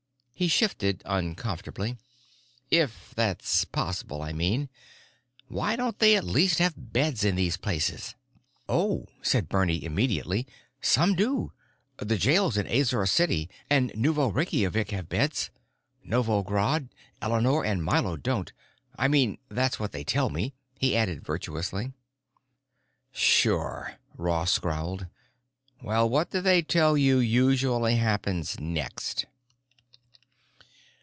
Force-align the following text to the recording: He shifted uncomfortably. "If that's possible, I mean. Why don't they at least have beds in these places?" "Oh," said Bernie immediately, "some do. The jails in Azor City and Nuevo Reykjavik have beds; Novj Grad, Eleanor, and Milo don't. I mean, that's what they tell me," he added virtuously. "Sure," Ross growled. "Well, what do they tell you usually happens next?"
He 0.33 0.47
shifted 0.47 1.03
uncomfortably. 1.05 1.97
"If 2.71 3.13
that's 3.15 3.63
possible, 3.63 4.23
I 4.23 4.33
mean. 4.33 4.69
Why 5.47 5.75
don't 5.75 5.99
they 5.99 6.15
at 6.15 6.23
least 6.23 6.57
have 6.57 6.73
beds 6.75 7.23
in 7.23 7.35
these 7.35 7.57
places?" 7.57 8.15
"Oh," 8.67 9.05
said 9.21 9.47
Bernie 9.49 9.85
immediately, 9.85 10.47
"some 10.81 11.13
do. 11.13 11.53
The 11.97 12.17
jails 12.17 12.57
in 12.57 12.65
Azor 12.65 13.05
City 13.05 13.51
and 13.69 13.91
Nuevo 13.93 14.29
Reykjavik 14.31 14.89
have 14.89 15.09
beds; 15.09 15.51
Novj 16.03 16.43
Grad, 16.47 16.89
Eleanor, 17.21 17.63
and 17.63 17.83
Milo 17.83 18.17
don't. 18.17 18.51
I 18.97 19.07
mean, 19.07 19.37
that's 19.47 19.79
what 19.79 19.91
they 19.91 20.03
tell 20.03 20.31
me," 20.31 20.55
he 20.79 20.97
added 20.97 21.23
virtuously. 21.23 21.93
"Sure," 23.11 23.97
Ross 24.17 24.57
growled. 24.57 25.05
"Well, 25.83 26.09
what 26.09 26.31
do 26.31 26.41
they 26.41 26.63
tell 26.63 26.97
you 26.97 27.19
usually 27.19 27.97
happens 27.97 28.59
next?" 28.59 29.27